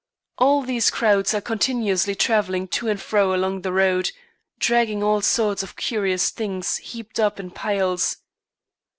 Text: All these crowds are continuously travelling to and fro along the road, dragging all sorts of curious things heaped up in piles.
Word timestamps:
All 0.39 0.63
these 0.63 0.89
crowds 0.89 1.31
are 1.35 1.41
continuously 1.41 2.15
travelling 2.15 2.67
to 2.69 2.87
and 2.89 2.99
fro 2.99 3.35
along 3.35 3.61
the 3.61 3.71
road, 3.71 4.09
dragging 4.57 5.03
all 5.03 5.21
sorts 5.21 5.61
of 5.61 5.75
curious 5.75 6.31
things 6.31 6.77
heaped 6.77 7.19
up 7.19 7.39
in 7.39 7.51
piles. 7.51 8.17